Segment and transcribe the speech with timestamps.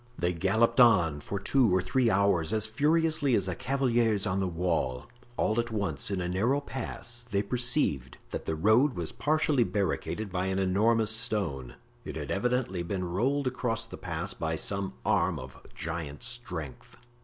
[0.17, 4.47] They galloped on for two or three hours as furiously as the cavaliers on the
[4.47, 5.05] wall.
[5.37, 10.31] All at once, in a narrow pass, they perceived that the road was partially barricaded
[10.31, 11.75] by an enormous stone.
[12.03, 16.97] It had evidently been rolled across the pass by some arm of giant strength.